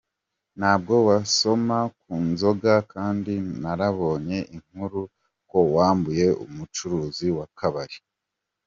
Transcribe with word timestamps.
Ntabwo 0.59 0.93
wasoma 1.07 1.77
ku 1.99 2.13
nzoga? 2.29 2.73
Kandi 2.93 3.33
narabonye 3.61 4.37
inkuru 4.55 5.01
ko 5.49 5.59
wambuye 5.75 6.27
umucuruzi 6.45 7.27
w’akabari?. 7.37 7.97